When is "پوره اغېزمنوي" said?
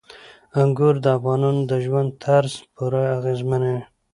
2.75-3.81